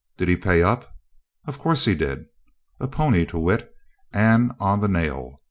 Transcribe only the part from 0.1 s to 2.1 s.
Did he pay up? Of course he